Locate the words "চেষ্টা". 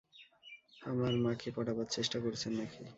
1.95-2.17